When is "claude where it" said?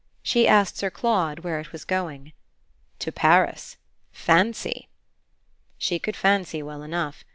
0.89-1.71